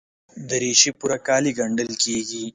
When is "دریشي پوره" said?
0.49-1.17